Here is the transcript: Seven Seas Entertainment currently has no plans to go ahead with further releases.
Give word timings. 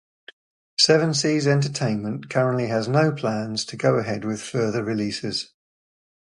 Seven 0.79 1.13
Seas 1.13 1.45
Entertainment 1.45 2.27
currently 2.27 2.65
has 2.69 2.87
no 2.87 3.11
plans 3.11 3.63
to 3.65 3.77
go 3.77 3.97
ahead 3.97 4.25
with 4.25 4.41
further 4.41 4.83
releases. 4.83 5.53